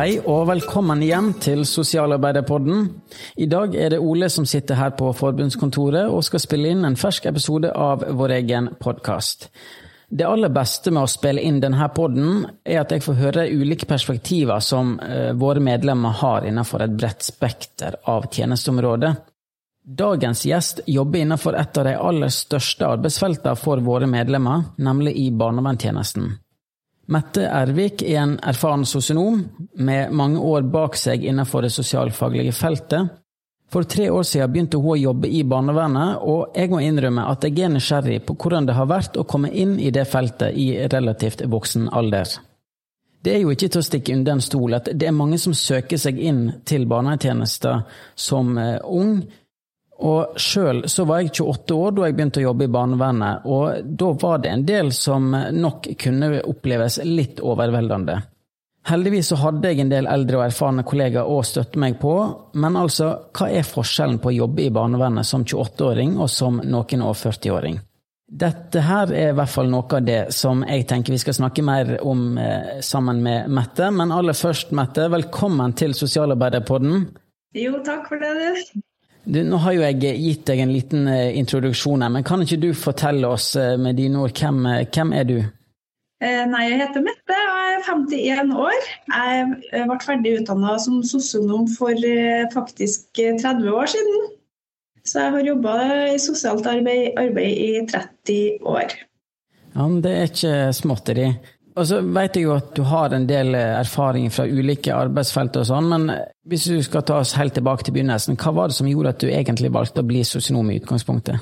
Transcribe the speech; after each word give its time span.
Hei 0.00 0.14
og 0.16 0.46
velkommen 0.48 1.02
igjen 1.04 1.26
til 1.44 1.66
Sosialarbeiderpodden. 1.68 2.86
I 3.36 3.48
dag 3.52 3.74
er 3.76 3.90
det 3.92 3.98
Ole 4.00 4.30
som 4.32 4.46
sitter 4.48 4.78
her 4.78 4.94
på 4.96 5.10
forbundskontoret 5.12 6.08
og 6.08 6.24
skal 6.24 6.40
spille 6.40 6.70
inn 6.72 6.86
en 6.88 6.96
fersk 6.96 7.28
episode 7.28 7.68
av 7.68 8.06
vår 8.16 8.32
egen 8.38 8.70
podkast. 8.80 9.50
Det 10.08 10.24
aller 10.24 10.48
beste 10.56 10.88
med 10.88 11.04
å 11.04 11.12
spille 11.18 11.44
inn 11.44 11.60
denne 11.60 11.90
podden, 11.92 12.46
er 12.64 12.80
at 12.80 12.96
jeg 12.96 13.04
får 13.04 13.20
høre 13.20 13.46
ulike 13.52 13.84
perspektiver 13.90 14.64
som 14.64 14.96
eh, 15.04 15.34
våre 15.36 15.60
medlemmer 15.60 16.16
har 16.22 16.48
innenfor 16.48 16.86
et 16.86 16.96
bredt 16.96 17.28
spekter 17.28 18.00
av 18.08 18.30
tjenesteområder. 18.32 19.20
Dagens 19.84 20.46
gjest 20.48 20.80
jobber 20.88 21.26
innenfor 21.26 21.60
et 21.60 21.76
av 21.76 21.90
de 21.90 21.98
aller 22.08 22.32
største 22.32 22.88
arbeidsfeltene 22.88 23.52
for 23.68 23.84
våre 23.84 24.08
medlemmer, 24.08 24.70
nemlig 24.80 25.18
i 25.20 25.28
barnevernstjenesten. 25.28 26.38
Mette 27.10 27.46
Ervik 27.50 28.04
er 28.06 28.20
en 28.22 28.36
erfaren 28.46 28.84
sosionom 28.86 29.40
med 29.82 30.12
mange 30.14 30.38
år 30.38 30.62
bak 30.70 30.94
seg 30.98 31.24
innenfor 31.26 31.66
det 31.66 31.72
sosialfaglige 31.74 32.54
feltet. 32.54 33.16
For 33.70 33.86
tre 33.86 34.08
år 34.10 34.26
siden 34.26 34.50
begynte 34.50 34.78
hun 34.78 34.94
å 34.94 34.98
jobbe 34.98 35.30
i 35.30 35.42
barnevernet, 35.46 36.22
og 36.26 36.54
jeg 36.58 36.70
må 36.70 36.80
innrømme 36.82 37.26
at 37.30 37.46
jeg 37.46 37.66
er 37.66 37.70
nysgjerrig 37.74 38.20
på 38.26 38.34
hvordan 38.34 38.66
det 38.66 38.74
har 38.78 38.88
vært 38.90 39.18
å 39.18 39.26
komme 39.30 39.50
inn 39.50 39.76
i 39.78 39.92
det 39.94 40.06
feltet 40.10 40.54
i 40.58 40.72
relativt 40.90 41.44
voksen 41.50 41.90
alder. 41.94 42.30
Det 43.20 43.34
er 43.34 43.42
jo 43.42 43.50
ikke 43.52 43.68
til 43.68 43.82
å 43.82 43.84
stikke 43.84 44.14
under 44.16 44.38
en 44.38 44.42
stol 44.42 44.74
at 44.78 44.88
det 44.96 45.06
er 45.06 45.14
mange 45.14 45.38
som 45.38 45.54
søker 45.54 46.00
seg 46.00 46.18
inn 46.18 46.44
til 46.66 46.86
barnevernstjenester 46.88 47.82
som 48.16 48.54
eh, 48.58 48.78
ung, 48.86 49.18
og 50.00 50.40
sjøl 50.40 50.84
så 50.88 51.04
var 51.08 51.20
jeg 51.20 51.34
28 51.36 51.76
år 51.76 51.94
da 51.96 52.08
jeg 52.08 52.16
begynte 52.16 52.40
å 52.40 52.46
jobbe 52.48 52.66
i 52.66 52.72
barnevernet, 52.72 53.46
og 53.46 53.88
da 54.00 54.10
var 54.22 54.42
det 54.42 54.52
en 54.54 54.66
del 54.68 54.92
som 54.96 55.30
nok 55.34 55.90
kunne 56.00 56.38
oppleves 56.40 57.00
litt 57.04 57.42
overveldende. 57.44 58.20
Heldigvis 58.88 59.28
så 59.28 59.36
hadde 59.42 59.68
jeg 59.68 59.82
en 59.82 59.92
del 59.92 60.08
eldre 60.08 60.38
og 60.38 60.46
erfarne 60.46 60.86
kollegaer 60.88 61.28
å 61.28 61.42
støtte 61.44 61.78
meg 61.82 61.98
på, 62.00 62.14
men 62.56 62.78
altså, 62.80 63.10
hva 63.36 63.50
er 63.52 63.68
forskjellen 63.68 64.18
på 64.22 64.30
å 64.30 64.38
jobbe 64.38 64.64
i 64.64 64.72
barnevernet 64.72 65.28
som 65.28 65.44
28-åring 65.44 66.16
og 66.16 66.30
som 66.32 66.62
noen 66.64 67.04
og 67.04 67.14
40-åring? 67.20 67.76
Dette 68.30 68.84
her 68.86 69.10
er 69.10 69.32
i 69.32 69.36
hvert 69.36 69.50
fall 69.50 69.68
noe 69.68 69.96
av 69.98 70.04
det 70.06 70.20
som 70.32 70.62
jeg 70.62 70.84
tenker 70.88 71.16
vi 71.16 71.18
skal 71.18 71.34
snakke 71.34 71.64
mer 71.66 71.96
om 72.06 72.38
eh, 72.38 72.78
sammen 72.86 73.18
med 73.24 73.50
Mette. 73.50 73.88
Men 73.90 74.14
aller 74.14 74.38
først, 74.38 74.70
Mette, 74.70 75.08
velkommen 75.10 75.74
til 75.74 75.96
Sosialarbeiderpodden. 75.98 77.08
Jo, 77.58 77.80
takk 77.82 78.06
for 78.06 78.22
det, 78.22 78.30
du. 78.38 78.80
Du, 79.30 79.38
nå 79.46 79.60
har 79.62 79.76
jo 79.76 79.84
jeg 79.84 80.18
gitt 80.18 80.42
deg 80.48 80.60
en 80.64 80.72
liten 80.74 81.06
uh, 81.06 81.30
introduksjon 81.38 82.02
her, 82.02 82.10
men 82.10 82.26
kan 82.26 82.42
ikke 82.42 82.58
du 82.64 82.70
fortelle 82.74 83.28
oss 83.30 83.52
uh, 83.54 83.76
med 83.78 83.98
dine 84.00 84.18
ord, 84.24 84.34
hvem, 84.34 84.64
uh, 84.66 84.82
hvem 84.90 85.14
er 85.14 85.26
du? 85.28 85.38
Nei, 86.20 86.64
Jeg 86.68 86.80
heter 86.82 87.00
Mette 87.00 87.36
og 87.48 87.60
er 87.64 87.78
51 87.86 88.50
år. 88.60 88.88
Jeg 89.08 89.84
ble 89.88 89.96
ferdig 90.02 90.34
utdanna 90.42 90.74
som 90.82 90.98
sosionom 91.06 91.62
for 91.78 91.96
faktisk 92.52 93.06
30 93.16 93.70
år 93.72 93.88
siden. 93.88 94.26
Så 95.08 95.22
jeg 95.22 95.32
har 95.32 95.46
jobba 95.48 95.76
i 96.10 96.18
sosialt 96.20 96.68
arbeid, 96.68 97.16
arbeid, 97.16 97.56
i 97.56 97.86
30 97.88 98.68
år. 98.68 98.92
Ja, 99.72 99.86
men 99.86 100.02
Det 100.04 100.12
er 100.12 100.28
ikke 100.28 100.58
småtteri. 100.76 101.30
Og 101.80 101.86
så 101.88 102.02
vet 102.04 102.36
jeg 102.36 102.44
jo 102.44 102.56
at 102.58 102.74
du 102.76 102.82
har 102.84 103.14
en 103.16 103.24
del 103.28 103.54
eh, 103.56 103.78
erfaring 103.78 104.28
fra 104.32 104.44
ulike 104.44 104.92
arbeidsfelt 104.92 105.56
og 105.56 105.64
sånn, 105.70 105.88
men 105.88 106.10
hvis 106.50 106.66
du 106.68 106.82
skal 106.84 107.06
ta 107.08 107.22
oss 107.22 107.32
helt 107.40 107.56
tilbake 107.56 107.86
til 107.86 107.96
begynnelsen, 107.96 108.36
hva 108.40 108.52
var 108.52 108.68
det 108.68 108.76
som 108.76 108.90
gjorde 108.90 109.14
at 109.14 109.24
du 109.24 109.30
egentlig 109.32 109.72
valgte 109.72 110.04
å 110.04 110.10
bli 110.10 110.20
sosionom 110.26 110.68
i 110.68 110.76
utgangspunktet? 110.82 111.40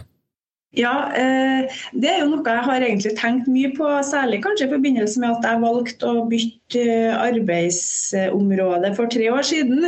Ja, 0.76 1.08
eh, 1.16 1.76
det 1.96 2.10
er 2.10 2.18
jo 2.20 2.26
noe 2.28 2.44
jeg 2.44 2.64
har 2.66 2.84
egentlig 2.84 3.14
tenkt 3.16 3.46
mye 3.48 3.70
på, 3.72 3.86
særlig 4.04 4.42
kanskje 4.44 4.66
i 4.66 4.72
forbindelse 4.74 5.22
med 5.22 5.38
at 5.38 5.46
jeg 5.48 5.62
valgte 5.62 6.10
å 6.10 6.26
bytte 6.28 6.82
eh, 6.84 7.14
arbeidsområde 7.16 8.90
for 8.98 9.08
tre 9.08 9.30
år 9.32 9.46
siden. 9.48 9.86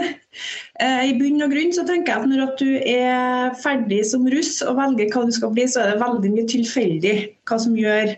Eh, 0.81 1.03
I 1.11 1.12
bunn 1.20 1.45
og 1.45 1.53
grunn 1.53 1.77
så 1.77 1.84
tenker 1.84 2.14
jeg 2.14 2.25
at 2.25 2.33
når 2.33 2.56
du 2.56 2.70
er 2.81 3.53
ferdig 3.61 4.00
som 4.09 4.25
russ 4.32 4.62
og 4.65 4.81
velger 4.81 5.12
hva 5.12 5.27
du 5.28 5.37
skal 5.37 5.53
bli, 5.53 5.69
så 5.69 5.84
er 5.84 5.93
det 5.93 6.00
veldig 6.00 6.32
mye 6.38 6.49
tilfeldig 6.56 7.15
hva 7.50 7.60
som 7.60 7.76
gjør 7.76 8.15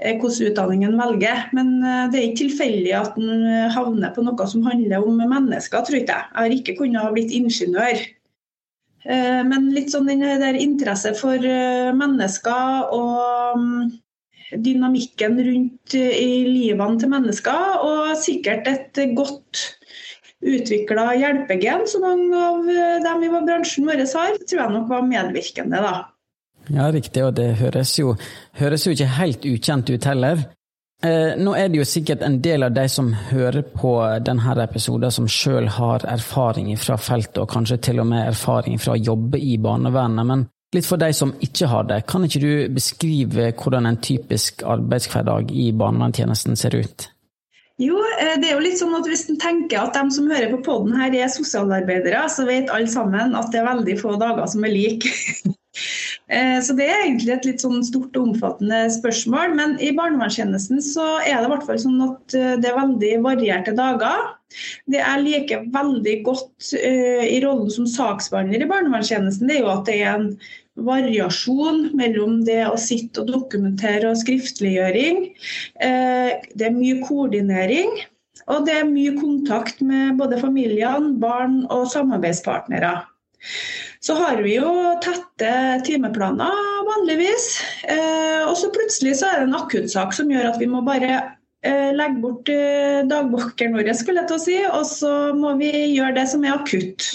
hvordan 0.00 0.48
utdanningen 0.48 0.96
velger. 0.96 1.46
Men 1.58 1.74
det 1.82 2.16
er 2.16 2.28
ikke 2.30 2.46
tilfeldig 2.46 2.96
at 2.96 3.20
en 3.20 3.72
havner 3.76 4.16
på 4.16 4.24
noe 4.24 4.48
som 4.48 4.64
handler 4.64 5.04
om 5.04 5.20
mennesker, 5.20 5.84
tror 5.84 6.00
jeg. 6.00 6.08
Jeg 6.08 6.32
har 6.32 6.60
ikke 6.62 6.78
kunnet 6.80 7.04
ha 7.04 7.12
blitt 7.12 7.34
ingeniør. 7.34 8.06
Eh, 9.06 9.42
men 9.46 9.70
litt 9.74 9.92
sånn 9.94 10.08
den 10.08 10.24
der 10.24 10.58
interesse 10.58 11.12
for 11.14 11.38
eh, 11.38 11.92
mennesker 11.94 12.90
og 12.94 13.60
mm, 13.60 13.92
dynamikken 14.64 15.38
rundt 15.46 15.94
eh, 15.94 16.16
i 16.18 16.40
livene 16.48 16.98
til 16.98 17.12
mennesker, 17.12 17.84
og 17.86 18.16
sikkert 18.18 18.66
et 18.72 19.02
godt 19.14 19.62
utvikla 20.46 21.12
hjelpegen 21.16 21.86
som 21.90 22.02
mange 22.04 22.42
av 22.42 22.66
dem 23.06 23.24
i 23.24 23.30
bransjen 23.32 23.86
vår 23.86 24.02
har, 24.02 24.36
tror 24.42 24.62
jeg 24.62 24.74
nok 24.74 24.90
var 24.90 25.06
medvirkende. 25.06 25.80
da. 25.86 25.94
Ja, 26.66 26.90
riktig, 26.90 27.22
og 27.22 27.36
det 27.38 27.52
høres 27.60 27.94
jo, 27.98 28.16
høres 28.58 28.86
jo 28.86 28.94
ikke 28.94 29.12
helt 29.20 29.46
ukjent 29.46 29.90
ut 29.94 30.10
heller. 30.10 30.42
Eh, 31.06 31.36
nå 31.38 31.52
er 31.54 31.68
det 31.70 31.78
jo 31.78 31.86
sikkert 31.86 32.22
en 32.26 32.40
del 32.42 32.66
av 32.66 32.74
de 32.74 32.86
som 32.90 33.12
hører 33.28 33.62
på 33.76 33.92
denne 34.26 34.54
episoden 34.64 35.12
som 35.14 35.28
sjøl 35.30 35.68
har 35.76 36.06
erfaring 36.08 36.72
fra 36.80 36.96
feltet, 36.98 37.38
og 37.44 37.50
kanskje 37.52 37.78
til 37.88 38.02
og 38.02 38.08
med 38.10 38.32
erfaring 38.32 38.80
fra 38.82 38.96
å 38.96 39.02
jobbe 39.10 39.38
i 39.38 39.58
barnevernet. 39.62 40.26
Men 40.26 40.46
litt 40.74 40.88
for 40.88 40.98
de 40.98 41.12
som 41.14 41.34
ikke 41.44 41.68
har 41.70 41.86
det, 41.90 42.00
kan 42.10 42.26
ikke 42.26 42.42
du 42.42 42.52
beskrive 42.74 43.52
hvordan 43.52 43.86
en 43.86 44.00
typisk 44.02 44.64
arbeidshverdag 44.66 45.52
i 45.54 45.68
barnevernstjenesten 45.76 46.58
ser 46.58 46.78
ut? 46.80 47.10
Jo, 47.78 48.00
eh, 48.16 48.34
det 48.40 48.50
er 48.50 48.56
jo 48.56 48.64
litt 48.64 48.80
sånn 48.80 48.96
at 48.96 49.06
Hvis 49.06 49.28
en 49.28 49.38
tenker 49.38 49.82
at 49.82 49.94
de 49.94 50.08
som 50.16 50.30
hører 50.32 50.48
på 50.54 50.62
poden 50.64 50.96
her 50.96 51.12
er 51.14 51.28
sosialarbeidere, 51.28 52.24
så 52.32 52.48
vet 52.48 52.72
alle 52.72 52.88
sammen 52.90 53.36
at 53.36 53.52
det 53.52 53.60
er 53.60 53.68
veldig 53.68 54.00
få 54.00 54.16
dager 54.18 54.48
som 54.48 54.64
er 54.64 54.74
like. 54.74 55.12
Eh, 56.28 56.58
så 56.62 56.74
Det 56.74 56.86
er 56.90 57.04
egentlig 57.04 57.32
et 57.34 57.44
litt 57.46 57.62
sånn 57.62 57.84
stort 57.86 58.16
og 58.18 58.32
omfattende 58.32 58.86
spørsmål. 58.90 59.54
Men 59.58 59.76
i 59.78 59.92
barnevernstjenesten 59.94 60.82
så 60.82 61.20
er 61.22 61.38
det 61.38 61.46
i 61.46 61.52
hvert 61.54 61.66
fall 61.68 61.80
sånn 61.82 62.02
at 62.08 62.34
eh, 62.34 62.56
det 62.62 62.70
er 62.70 62.80
veldig 62.80 63.12
varierte 63.26 63.74
dager. 63.78 64.32
Det 64.90 64.98
jeg 64.98 65.24
liker 65.24 65.66
veldig 65.74 66.14
godt 66.24 66.68
uh, 66.78 67.24
i 67.26 67.40
rollen 67.42 67.66
som 67.74 67.88
saksbehandler 67.90 68.62
i 68.62 68.68
barnevernstjenesten, 68.70 69.50
det 69.50 69.56
er 69.56 69.64
jo 69.64 69.72
at 69.72 69.88
det 69.88 69.96
er 69.98 70.12
en 70.14 70.28
variasjon 70.86 71.90
mellom 71.98 72.38
det 72.46 72.60
å 72.64 72.78
sitte 72.80 73.24
og 73.24 73.32
dokumentere 73.34 74.12
og 74.12 74.20
skriftliggjøring. 74.22 75.26
Det 75.74 76.68
er 76.68 76.78
mye 76.78 77.00
koordinering. 77.02 77.90
Og 78.46 78.64
det 78.68 78.78
er 78.78 78.88
mye 78.88 79.16
kontakt 79.18 79.82
med 79.82 80.16
både 80.20 80.38
familiene, 80.40 81.16
barn 81.20 81.64
og 81.74 81.88
samarbeidspartnere. 81.90 82.94
Så 84.00 84.14
har 84.14 84.42
vi 84.44 84.56
jo 84.58 84.70
tette 85.02 85.52
timeplaner 85.86 86.66
vanligvis. 86.86 87.48
Eh, 87.88 88.42
og 88.46 88.56
så 88.60 88.70
plutselig 88.74 89.16
så 89.20 89.30
er 89.30 89.40
det 89.40 89.48
en 89.48 89.58
akuttsak 89.58 90.14
som 90.16 90.30
gjør 90.30 90.50
at 90.52 90.58
vi 90.60 90.68
må 90.70 90.82
bare 90.86 91.12
eh, 91.64 91.92
legge 91.96 92.22
bort 92.22 92.50
eh, 92.52 93.06
vår, 93.08 93.52
våre, 93.76 93.94
skulle 93.96 94.22
jeg 94.22 94.30
til 94.30 94.38
å 94.38 94.42
si, 94.46 94.58
og 94.70 94.84
så 94.90 95.14
må 95.36 95.56
vi 95.60 95.72
gjøre 95.96 96.16
det 96.20 96.26
som 96.32 96.44
er 96.44 96.58
akutt. 96.58 97.08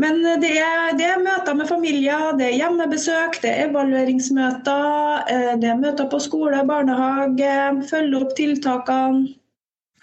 Men 0.00 0.22
det 0.40 0.50
er, 0.56 0.94
det 0.98 1.06
er, 1.06 1.22
møter 1.22 1.54
med 1.54 1.68
familier, 1.68 2.32
det 2.38 2.48
er 2.48 2.56
hjemmebesøk, 2.56 3.36
det 3.42 3.50
er 3.50 3.66
evalueringsmøter, 3.68 5.26
det 5.60 5.68
er 5.70 5.78
møter 5.78 6.08
på 6.10 6.18
skole, 6.24 6.62
barnehage, 6.66 7.58
følge 7.90 8.22
opp 8.22 8.32
tiltakene. 8.38 9.34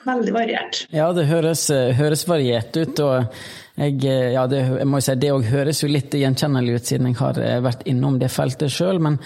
Veldig 0.01 0.31
variert. 0.33 0.79
Ja, 0.89 1.11
det 1.13 1.27
høres, 1.29 1.67
høres 1.93 2.23
variert 2.25 2.73
ut. 2.73 3.01
og 3.05 3.35
jeg, 3.79 4.03
eh, 4.05 4.31
ja, 4.35 4.45
det, 4.47 4.61
jeg 4.81 4.87
må 4.89 5.01
si, 5.01 5.15
det 5.19 5.31
høres 5.49 5.81
jo 5.83 5.89
litt 5.91 6.13
gjenkjennelig 6.17 6.77
ut, 6.77 6.87
siden 6.87 7.11
jeg 7.11 7.19
har 7.21 7.41
eh, 7.41 7.59
vært 7.63 7.85
innom 7.89 8.19
det 8.21 8.31
feltet 8.33 8.73
sjøl. 8.73 8.99
Men, 9.03 9.17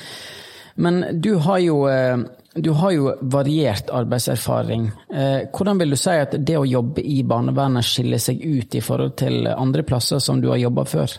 men 0.81 1.03
du, 1.21 1.35
har 1.45 1.61
jo, 1.63 1.79
eh, 1.89 2.17
du 2.55 2.71
har 2.79 2.95
jo 2.95 3.13
variert 3.21 3.89
arbeidserfaring. 3.93 4.89
Hvordan 5.55 5.81
vil 5.81 5.95
du 5.95 5.99
si 5.99 6.17
at 6.21 6.37
det 6.37 6.59
å 6.59 6.67
jobbe 6.67 7.03
i 7.03 7.21
barnevernet 7.27 7.87
skiller 7.87 8.21
seg 8.21 8.43
ut 8.43 8.77
i 8.77 8.83
forhold 8.85 9.17
til 9.19 9.49
andre 9.51 9.85
plasser 9.87 10.21
som 10.23 10.43
du 10.43 10.51
har 10.53 10.61
jobba 10.61 10.85
før? 10.89 11.17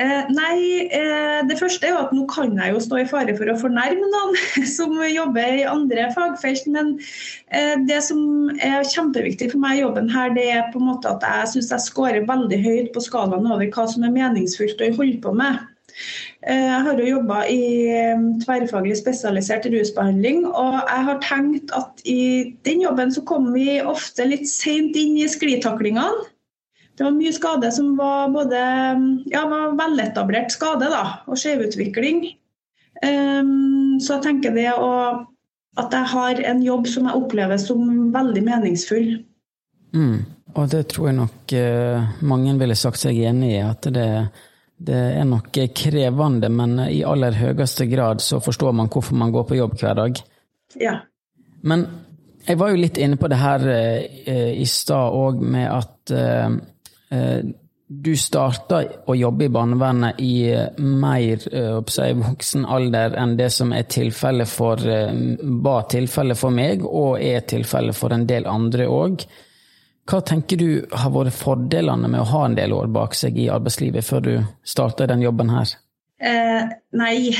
Eh, 0.00 0.28
nei, 0.32 0.88
eh, 0.96 1.40
det 1.44 1.58
første 1.60 1.84
er 1.84 1.92
jo 1.92 2.02
at 2.06 2.12
nå 2.16 2.22
kan 2.30 2.54
jeg 2.56 2.72
jo 2.72 2.80
stå 2.80 3.00
i 3.02 3.08
fare 3.10 3.34
for 3.36 3.50
å 3.52 3.56
fornærme 3.60 4.06
noen 4.08 4.38
som 4.76 4.94
jobber 5.04 5.58
i 5.58 5.66
andre 5.68 6.06
fagfelt. 6.14 6.68
Men 6.72 6.94
eh, 7.52 7.74
det 7.88 8.00
som 8.06 8.22
er 8.56 8.86
kjempeviktig 8.88 9.50
for 9.52 9.60
meg 9.60 9.76
i 9.76 9.82
jobben 9.82 10.08
her, 10.12 10.32
det 10.36 10.46
er 10.54 10.70
på 10.72 10.80
en 10.80 10.88
måte 10.92 11.12
at 11.12 11.26
jeg 11.26 11.52
syns 11.54 11.74
jeg 11.74 11.86
scorer 11.90 12.28
veldig 12.30 12.62
høyt 12.64 12.94
på 12.94 13.04
skalaen 13.04 13.50
over 13.50 13.68
hva 13.74 13.86
som 13.92 14.06
er 14.06 14.16
meningsfullt 14.16 14.80
å 14.80 14.90
holde 14.96 15.20
på 15.26 15.34
med. 15.36 15.60
Eh, 16.48 16.64
jeg 16.64 16.82
har 16.86 17.00
jo 17.00 17.08
jobba 17.10 17.44
i 17.52 17.62
eh, 17.92 18.26
tverrfaglig 18.46 18.96
spesialisert 19.02 19.68
rusbehandling, 19.68 20.46
og 20.48 20.80
jeg 20.80 21.06
har 21.10 21.24
tenkt 21.26 21.76
at 21.76 22.00
i 22.08 22.56
den 22.64 22.86
jobben 22.86 23.12
så 23.12 23.24
kommer 23.28 23.52
vi 23.58 23.82
ofte 23.84 24.24
litt 24.28 24.48
seint 24.48 24.96
inn 24.96 25.18
i 25.20 25.28
sklitaklingene. 25.28 26.30
Det 26.98 27.06
var 27.06 27.14
mye 27.16 27.32
skade 27.32 27.70
som 27.72 27.94
var 27.96 28.28
både 28.34 28.60
ja, 29.30 29.44
var 29.48 29.76
veletablert 29.78 30.52
skade 30.52 30.90
da, 30.92 31.04
og 31.30 31.38
skjevutvikling. 31.40 32.26
Um, 33.00 33.96
så 34.02 34.18
jeg 34.18 34.24
tenker 34.26 34.52
det 34.52 34.68
å, 34.74 34.90
at 35.80 35.94
jeg 35.96 36.12
har 36.12 36.42
en 36.50 36.60
jobb 36.64 36.88
som 36.90 37.08
jeg 37.08 37.22
opplever 37.22 37.60
som 37.62 38.10
veldig 38.12 38.42
meningsfull. 38.44 39.14
Mm. 39.96 40.18
Og 40.58 40.68
det 40.70 40.82
tror 40.90 41.08
jeg 41.08 41.18
nok 41.20 41.54
uh, 41.56 42.10
mange 42.26 42.56
ville 42.60 42.76
sagt 42.78 43.00
seg 43.00 43.22
enig 43.30 43.54
i, 43.54 43.62
at 43.64 43.88
det, 43.94 44.08
det, 44.76 45.00
er 45.22 45.28
nok 45.28 45.56
krevende, 45.76 46.50
men 46.52 46.76
i 46.88 47.00
aller 47.06 47.38
høyeste 47.38 47.86
grad 47.90 48.20
så 48.24 48.42
forstår 48.44 48.74
man 48.76 48.90
hvorfor 48.92 49.16
man 49.18 49.32
går 49.34 49.46
på 49.48 49.60
jobb 49.60 49.78
hver 49.80 49.96
dag. 50.02 50.20
Ja. 50.80 50.98
Men 51.62 51.86
jeg 52.46 52.58
var 52.60 52.72
jo 52.72 52.80
litt 52.80 52.98
inne 53.00 53.18
på 53.20 53.28
det 53.30 53.38
her 53.40 53.64
eh, 53.70 54.52
i 54.58 54.66
stad 54.68 55.16
òg, 55.16 55.40
med 55.40 55.68
at 55.70 56.14
uh, 56.16 56.60
du 57.90 58.10
starta 58.14 58.84
å 59.10 59.14
jobbe 59.18 59.48
i 59.48 59.50
barnevernet 59.50 60.20
i 60.22 60.34
mer 60.78 61.42
si, 61.42 62.06
voksen 62.14 62.68
alder 62.70 63.16
enn 63.18 63.32
det 63.38 63.48
som 63.50 63.72
er 63.74 63.88
tilfellet 63.90 64.46
for, 64.46 64.78
var 65.66 65.88
tilfellet 65.90 66.38
for 66.38 66.54
meg, 66.54 66.86
og 66.86 67.18
er 67.18 67.42
tilfellet 67.50 67.98
for 67.98 68.14
en 68.14 68.28
del 68.30 68.46
andre 68.46 68.86
òg. 68.86 69.26
Hva 70.10 70.18
tenker 70.26 70.58
du 70.58 70.70
har 70.90 71.12
vært 71.14 71.36
fordelene 71.36 72.08
med 72.10 72.22
å 72.22 72.30
ha 72.32 72.46
en 72.46 72.56
del 72.58 72.72
år 72.74 72.88
bak 72.90 73.14
seg 73.14 73.36
i 73.38 73.50
arbeidslivet 73.52 74.06
før 74.06 74.24
du 74.24 74.32
starta 74.66 75.06
den 75.10 75.22
jobben 75.22 75.52
her? 75.52 75.74
Eh, 76.20 76.64
nei, 77.00 77.30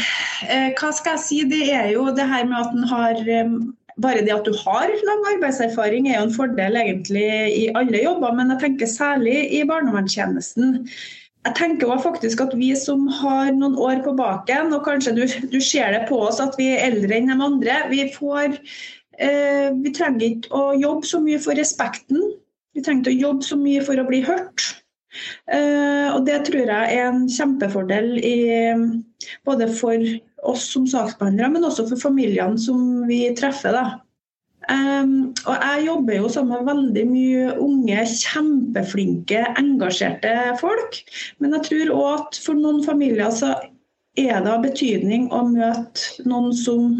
eh, 0.46 0.70
hva 0.78 0.92
skal 0.96 1.18
jeg 1.18 1.24
si. 1.24 1.40
Det 1.50 1.64
er 1.74 1.90
jo 1.96 2.06
det 2.16 2.28
her 2.30 2.46
med 2.48 2.60
at 2.60 2.76
en 2.76 2.86
har 2.88 3.18
eh, 3.26 3.56
Bare 4.00 4.24
det 4.24 4.34
at 4.34 4.46
du 4.46 4.54
har 4.56 4.92
lang 5.06 5.24
arbeidserfaring 5.34 6.08
er 6.08 6.18
jo 6.18 6.26
en 6.28 6.34
fordel 6.34 6.78
egentlig 6.80 7.24
i 7.56 7.64
alle 7.76 8.04
jobber, 8.04 8.32
men 8.36 8.52
jeg 8.54 8.62
tenker 8.64 8.88
særlig 8.88 9.38
i 9.56 9.64
barnevernstjenesten. 9.68 10.86
Jeg 11.46 11.56
tenker 11.56 11.88
også 11.88 12.10
faktisk 12.10 12.40
at 12.44 12.54
vi 12.56 12.70
som 12.76 13.06
har 13.20 13.52
noen 13.56 13.76
år 13.80 14.02
på 14.04 14.14
baken, 14.16 14.74
og 14.76 14.84
kanskje 14.84 15.16
du, 15.16 15.24
du 15.52 15.60
ser 15.64 15.92
det 15.96 16.06
på 16.08 16.20
oss 16.28 16.40
at 16.40 16.56
vi 16.60 16.68
er 16.74 16.86
eldre 16.90 17.16
enn 17.16 17.32
de 17.32 17.38
andre, 17.44 17.80
vi 17.92 18.04
får 18.12 18.56
eh, 18.56 19.68
Vi 19.80 19.92
trenger 19.96 20.26
ikke 20.26 20.52
å 20.52 20.76
jobbe 20.76 21.08
så 21.08 21.20
mye 21.24 21.40
for 21.40 21.56
respekten 21.56 22.30
vi 22.76 22.82
trenger 22.84 23.02
ikke 23.02 23.16
å 23.16 23.28
jobbe 23.28 23.46
så 23.46 23.58
mye 23.58 23.82
for 23.86 24.00
å 24.00 24.06
bli 24.06 24.22
hørt. 24.26 24.66
Eh, 25.50 26.08
og 26.14 26.24
Det 26.26 26.38
tror 26.46 26.70
jeg 26.70 26.98
er 26.98 27.08
en 27.08 27.24
kjempefordel 27.30 28.12
i, 28.22 28.36
både 29.46 29.66
for 29.74 30.04
oss 30.46 30.68
som 30.72 30.86
saksbehandlere, 30.88 31.52
men 31.54 31.66
også 31.68 31.86
for 31.90 32.00
familiene 32.00 32.58
som 32.60 33.04
vi 33.08 33.22
treffer. 33.38 33.76
Da. 33.76 33.84
Um, 34.70 35.32
og 35.48 35.56
Jeg 35.56 35.84
jobber 35.86 36.16
jo 36.16 36.28
sammen 36.28 36.60
med 36.60 36.68
veldig 36.68 37.04
mye 37.10 37.44
unge, 37.58 38.04
kjempeflinke, 38.22 39.44
engasjerte 39.58 40.34
folk. 40.60 41.00
Men 41.40 41.56
jeg 41.56 41.66
tror 41.68 41.94
òg 41.96 42.10
at 42.14 42.40
for 42.44 42.58
noen 42.58 42.82
familier 42.84 43.32
så 43.34 43.54
er 44.18 44.42
det 44.42 44.52
av 44.52 44.64
betydning 44.64 45.28
å 45.32 45.44
møte 45.48 46.26
noen 46.28 46.52
som 46.56 46.92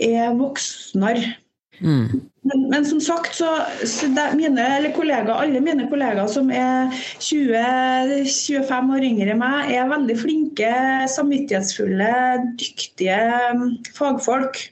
er 0.00 0.34
voksnere. 0.38 1.36
Mm. 1.80 2.29
Men, 2.50 2.64
men, 2.70 2.86
som 2.86 3.00
sagt, 3.00 3.34
så, 3.34 3.48
så 3.86 4.08
mine 4.34 4.92
kollega, 4.96 5.36
alle 5.38 5.60
mine 5.62 5.86
kollegaer 5.90 6.26
som 6.30 6.50
er 6.50 6.90
20-25 7.22 8.94
år 8.96 9.06
yngre 9.06 9.34
enn 9.34 9.42
meg, 9.42 9.70
er 9.76 9.90
veldig 9.90 10.16
flinke, 10.18 10.72
samvittighetsfulle, 11.14 12.10
dyktige 12.58 13.20
mm, 13.54 13.68
fagfolk. 13.94 14.64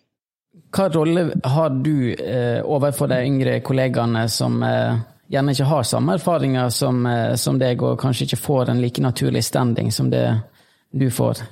Hva 0.75 0.89
rolle 0.93 1.29
har 1.49 1.71
du 1.81 2.11
eh, 2.13 2.59
overfor 2.67 3.09
de 3.13 3.23
yngre 3.25 3.61
kollegaene 3.65 4.27
som 4.33 4.59
eh, 4.67 4.99
gjerne 5.33 5.55
ikke 5.55 5.69
har 5.71 5.87
samme 5.87 6.19
erfaringer 6.19 6.75
som, 6.75 7.07
eh, 7.07 7.35
som, 7.41 7.61
deg, 7.61 7.83
og 7.85 8.01
kanskje 8.01 8.29
ikke 8.29 8.43
får 8.43 8.73
en 8.73 8.83
like 8.83 9.05
naturlig 9.05 9.45
standing 9.47 9.93
som 9.95 10.11
det 10.13 10.27
du 10.91 11.09
får? 11.15 11.45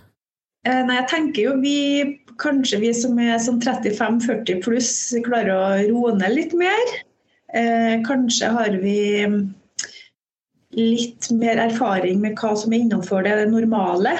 Eh, 0.67 0.83
nei, 0.83 0.99
jeg 0.99 1.09
tenker 1.13 1.43
jo 1.47 1.57
vi 1.63 1.79
kanskje 2.43 2.81
vi 2.83 2.93
som 2.97 3.19
er 3.23 3.39
sånn 3.43 3.61
35-40 3.63 4.63
pluss, 4.65 4.93
klarer 5.27 5.53
å 5.55 5.69
roe 5.91 6.15
ned 6.19 6.35
litt 6.37 6.57
mer. 6.57 6.93
Eh, 7.55 8.03
kanskje 8.07 8.51
har 8.53 8.77
vi 8.83 8.99
litt 10.77 11.31
mer 11.33 11.61
erfaring 11.63 12.21
med 12.21 12.37
hva 12.41 12.53
som 12.59 12.73
er 12.73 12.85
innenfor 12.85 13.25
det 13.27 13.39
normale, 13.53 14.17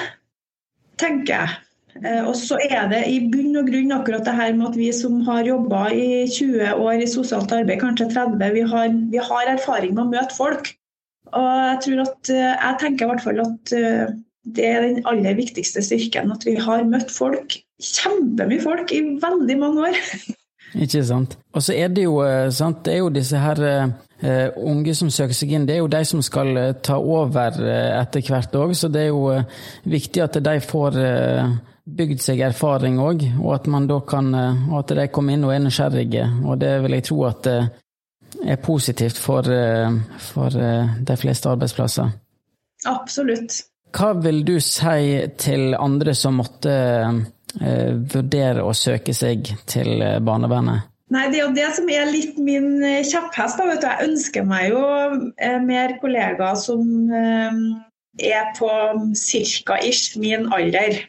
tenker 1.01 1.33
jeg. 1.35 1.55
Eh, 2.03 2.23
og 2.23 2.35
så 2.37 2.59
er 2.61 2.89
det 2.91 3.03
i 3.09 3.19
bunn 3.31 3.57
og 3.59 3.69
grunn 3.71 3.93
akkurat 3.95 4.25
det 4.27 4.35
her 4.37 4.53
med 4.57 4.71
at 4.71 4.79
vi 4.79 4.89
som 4.93 5.19
har 5.27 5.47
jobba 5.47 5.87
i 5.93 6.25
20 6.29 6.81
år 6.83 7.03
i 7.03 7.09
sosialt 7.09 7.53
arbeid, 7.53 7.81
kanskje 7.81 8.09
30, 8.13 8.53
vi 8.55 8.65
har, 8.73 8.89
vi 9.13 9.23
har 9.29 9.53
erfaring 9.53 9.95
med 9.95 10.05
å 10.05 10.11
møte 10.15 10.37
folk. 10.37 10.73
Og 11.35 11.47
jeg 11.71 11.79
tror 11.85 12.03
at, 12.05 12.31
eh, 12.31 12.53
jeg 12.53 12.81
tenker 12.83 13.05
i 13.05 13.11
hvert 13.11 13.25
fall 13.25 13.43
at 13.43 13.75
eh, 13.75 14.15
det 14.57 14.67
er 14.67 14.85
den 14.85 15.01
aller 15.09 15.35
viktigste 15.37 15.83
styrken. 15.83 16.31
At 16.31 16.45
vi 16.47 16.55
har 16.61 16.85
møtt 16.87 17.11
folk 17.11 17.57
kjempemye 17.83 18.63
folk 18.63 18.91
i 18.95 19.03
veldig 19.21 19.57
mange 19.59 19.87
år. 19.89 20.01
Ikke 20.75 21.03
sant. 21.05 21.37
Og 21.55 21.63
så 21.63 21.77
er 21.77 21.93
det 21.93 22.03
jo 22.03 22.19
eh, 22.25 22.49
sant, 22.53 22.83
det 22.85 22.97
er 22.97 22.99
jo 22.99 23.13
disse 23.13 23.39
her 23.39 23.61
uh, 23.63 24.57
unge 24.67 24.95
som 24.97 25.11
søker 25.13 25.37
seg 25.37 25.53
inn, 25.55 25.67
det 25.67 25.77
er 25.77 25.79
jo 25.83 25.91
de 25.91 26.01
som 26.09 26.21
skal 26.25 26.59
ta 26.83 26.97
over 26.99 27.61
etter 27.69 28.25
hvert 28.25 28.55
òg. 28.59 28.75
Så 28.75 28.89
det 28.91 29.05
er 29.05 29.11
jo 29.13 29.31
viktig 29.87 30.23
at 30.25 30.39
de 30.43 30.55
får 30.63 30.99
bygd 31.87 32.23
seg 32.25 32.43
erfaring 32.49 32.97
òg, 32.99 33.23
og 33.39 33.53
at 33.55 33.69
man 33.71 33.87
da 33.87 34.01
kan 34.03 34.33
at 34.35 34.91
de 34.97 35.07
kommer 35.13 35.37
inn 35.37 35.45
og 35.47 35.53
er 35.55 35.63
nysgjerrige. 35.63 36.25
Og 36.43 36.59
det 36.59 36.73
vil 36.83 36.97
jeg 36.97 37.07
tro 37.07 37.21
at 37.29 37.47
er 37.47 38.59
positivt 38.61 39.21
for, 39.21 39.47
for 40.33 40.57
de 41.07 41.15
fleste 41.17 41.49
arbeidsplasser. 41.53 42.11
Absolutt. 42.85 43.61
Hva 43.95 44.11
vil 44.19 44.43
du 44.45 44.57
si 44.61 45.23
til 45.39 45.71
andre 45.79 46.13
som 46.17 46.41
måtte 46.41 46.75
vurdere 47.55 48.63
å 48.65 48.75
søke 48.75 49.15
seg 49.15 49.47
til 49.69 50.01
eh, 50.01 50.19
barnevernet? 50.23 50.87
Nei, 51.13 51.27
Det 51.31 51.39
er 51.39 51.45
jo 51.45 51.55
det 51.55 51.67
som 51.77 51.89
er 51.91 52.09
litt 52.11 52.39
min 52.39 52.81
eh, 52.83 53.03
kjepphest. 53.07 53.61
Jeg 53.63 54.07
ønsker 54.09 54.47
meg 54.47 54.73
jo 54.73 54.81
eh, 55.39 55.59
mer 55.63 55.95
kollegaer 56.01 56.57
som 56.59 56.81
eh, 57.07 57.61
er 58.27 58.49
på 58.57 58.67
ca. 58.67 59.77
ish 59.79 60.17
min 60.19 60.49
alder. 60.51 60.99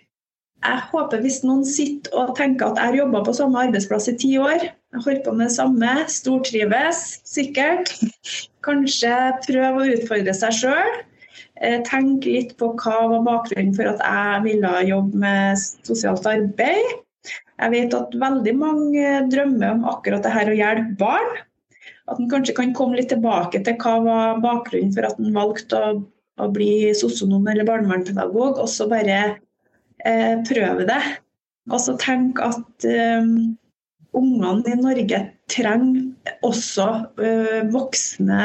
Jeg 0.58 0.87
håper 0.90 1.23
hvis 1.23 1.43
noen 1.46 1.64
sitter 1.67 2.14
og 2.19 2.37
tenker 2.38 2.70
at 2.70 2.79
jeg 2.79 2.90
har 2.90 3.00
jobba 3.00 3.23
på 3.26 3.35
samme 3.35 3.61
arbeidsplass 3.67 4.08
i 4.11 4.17
ti 4.19 4.32
år, 4.43 4.64
jeg 4.67 5.02
holder 5.05 5.20
på 5.26 5.35
med 5.35 5.46
det 5.46 5.55
samme, 5.55 5.93
stortrives 6.11 7.02
sikkert, 7.29 7.93
kanskje 8.67 9.12
prøve 9.46 9.85
å 9.85 9.93
utfordre 9.94 10.35
seg 10.35 10.56
sjøl 10.58 10.96
Eh, 10.99 11.08
tenke 11.87 12.31
litt 12.31 12.53
på 12.61 12.71
hva 12.79 12.97
var 13.11 13.25
bakgrunnen 13.27 13.75
for 13.75 13.91
at 13.91 14.03
jeg 14.05 14.43
ville 14.45 14.73
jobbe 14.87 15.23
med 15.25 15.59
sosialt 15.89 16.27
arbeid. 16.31 16.93
Jeg 17.59 17.73
vet 17.75 17.97
at 17.97 18.15
veldig 18.15 18.55
mange 18.55 19.15
drømmer 19.33 19.73
om 19.75 19.87
akkurat 19.91 20.23
det 20.23 20.35
her 20.35 20.51
å 20.51 20.57
hjelpe 20.59 20.95
barn. 21.01 21.33
At 22.09 22.21
en 22.21 22.31
kanskje 22.31 22.55
kan 22.57 22.75
komme 22.77 22.99
litt 22.99 23.11
tilbake 23.13 23.61
til 23.67 23.77
hva 23.83 23.99
var 24.05 24.43
bakgrunnen 24.45 24.95
for 24.95 25.09
at 25.09 25.19
en 25.21 25.35
valgte 25.35 25.81
å, 25.83 25.91
å 26.41 26.50
bli 26.55 26.95
sosionom 26.97 27.49
eller 27.50 27.67
barnevernspedagog, 27.69 28.61
og 28.62 28.71
så 28.71 28.87
bare 28.91 29.19
eh, 30.07 30.37
prøve 30.49 30.87
det. 30.88 31.03
Og 31.69 31.83
så 31.85 31.97
tenke 32.00 32.47
at 32.49 32.88
eh, 32.88 33.29
ungene 34.17 34.73
i 34.73 34.79
Norge 34.79 35.21
trenger 35.53 36.38
også 36.47 36.88
eh, 37.21 37.61
voksne 37.75 38.43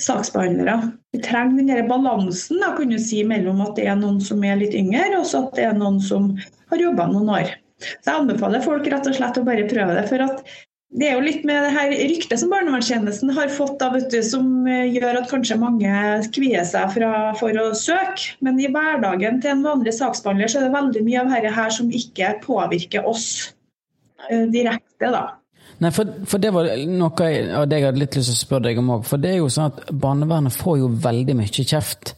saksbehandlere. 0.00 0.80
Vi 1.14 1.22
trenger 1.22 1.62
den 1.70 1.86
balansen 1.88 2.58
da, 2.58 2.72
du 2.74 2.98
si, 2.98 3.22
mellom 3.22 3.62
at 3.62 3.76
det 3.78 3.86
er 3.86 3.98
noen 4.00 4.18
som 4.22 4.42
er 4.42 4.58
litt 4.58 4.74
yngre, 4.74 5.12
og 5.20 5.28
så 5.30 5.44
at 5.46 5.54
det 5.54 5.68
er 5.68 5.76
noen 5.78 6.00
som 6.02 6.32
har 6.72 6.82
jobba 6.82 7.06
noen 7.12 7.30
år. 7.36 7.52
Så 7.84 8.10
Jeg 8.10 8.16
anbefaler 8.18 8.64
folk 8.64 8.86
rett 8.90 9.06
og 9.06 9.14
slett 9.14 9.38
å 9.38 9.44
bare 9.46 9.68
prøve 9.70 9.94
det. 9.94 10.08
for 10.10 10.24
at 10.24 10.42
det 10.94 11.08
er 11.08 11.16
jo 11.16 11.24
litt 11.24 11.42
med 11.46 11.64
det 11.66 11.72
her 11.74 11.90
ryktet 11.90 12.38
som 12.38 12.52
barnevernstjenesten 12.52 13.32
har 13.34 13.50
fått, 13.50 13.80
da, 13.80 13.88
du, 13.98 14.18
som 14.22 14.66
eh, 14.70 14.90
gjør 14.94 15.20
at 15.20 15.30
kanskje 15.30 15.58
mange 15.58 15.94
kvier 16.34 16.66
seg 16.66 16.92
fra, 16.94 17.12
for 17.38 17.58
å 17.58 17.72
søke. 17.78 18.36
Men 18.46 18.60
i 18.62 18.70
hverdagen 18.70 19.40
til 19.42 19.56
en 19.56 19.64
vanlig 19.66 19.96
saksbehandler 19.96 20.50
så 20.50 20.60
er 20.60 20.68
det 20.68 20.76
veldig 20.76 21.06
mye 21.06 21.22
av 21.24 21.34
dette 21.34 21.54
her 21.56 21.74
som 21.74 21.90
ikke 21.90 22.36
påvirker 22.44 23.06
oss 23.10 23.26
uh, 24.30 24.46
direkte. 24.54 25.10
da. 25.10 25.24
Nei, 25.82 25.90
for, 25.90 26.10
for, 26.28 26.38
det 26.42 26.52
var 26.54 26.68
noe 26.86 27.30
av 27.58 27.64
det 27.68 27.80
jeg 27.80 27.88
hadde 27.88 28.02
litt 28.02 28.18
lyst 28.18 28.30
til 28.30 28.36
å 28.36 28.42
spørre 28.44 28.68
deg 28.68 28.78
om 28.78 28.92
òg. 28.96 29.08
For 29.08 29.22
det 29.22 29.32
er 29.32 29.40
jo 29.40 29.50
sånn 29.50 29.72
at 29.72 29.90
barnevernet 29.90 30.54
får 30.54 30.78
jo 30.84 30.92
veldig 31.08 31.36
mye 31.40 31.66
kjeft. 31.72 32.14